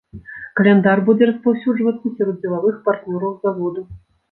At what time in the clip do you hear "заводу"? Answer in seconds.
3.47-3.89